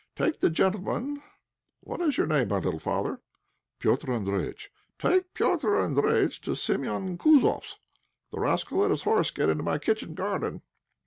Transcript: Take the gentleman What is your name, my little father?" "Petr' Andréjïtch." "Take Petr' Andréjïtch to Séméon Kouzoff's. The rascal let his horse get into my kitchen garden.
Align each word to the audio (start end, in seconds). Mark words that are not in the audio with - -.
Take 0.15 0.39
the 0.39 0.49
gentleman 0.49 1.21
What 1.81 2.01
is 2.01 2.17
your 2.17 2.25
name, 2.25 2.47
my 2.47 2.57
little 2.57 2.79
father?" 2.79 3.21
"Petr' 3.79 4.07
Andréjïtch." 4.07 4.69
"Take 4.97 5.31
Petr' 5.35 5.77
Andréjïtch 5.77 6.39
to 6.41 6.51
Séméon 6.53 7.17
Kouzoff's. 7.19 7.77
The 8.31 8.39
rascal 8.39 8.79
let 8.79 8.89
his 8.89 9.03
horse 9.03 9.29
get 9.29 9.49
into 9.49 9.61
my 9.63 9.77
kitchen 9.77 10.15
garden. 10.15 10.63